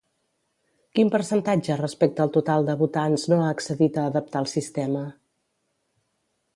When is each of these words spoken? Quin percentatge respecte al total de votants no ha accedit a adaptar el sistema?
Quin 0.99 1.11
percentatge 1.15 1.77
respecte 1.81 2.25
al 2.25 2.33
total 2.39 2.67
de 2.71 2.77
votants 2.81 3.29
no 3.35 3.41
ha 3.43 3.53
accedit 3.59 4.01
a 4.05 4.09
adaptar 4.15 4.43
el 4.47 4.53
sistema? 4.57 5.07